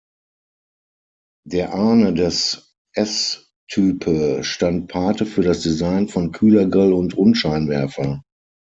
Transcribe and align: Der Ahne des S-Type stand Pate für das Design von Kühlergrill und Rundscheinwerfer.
Der 1.45 1.75
Ahne 1.75 2.11
des 2.15 2.73
S-Type 2.93 4.43
stand 4.43 4.87
Pate 4.87 5.27
für 5.27 5.43
das 5.43 5.59
Design 5.61 6.07
von 6.07 6.31
Kühlergrill 6.31 6.93
und 6.93 7.15
Rundscheinwerfer. 7.15 8.23